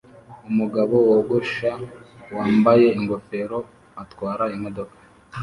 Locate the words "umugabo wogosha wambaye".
0.49-2.85